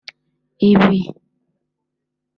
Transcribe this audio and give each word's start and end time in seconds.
Ibi 0.69 1.01